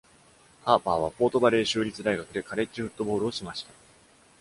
[0.65, 3.71] ハーパーはフォートバレー州立大学でカレッジフットボールをしました。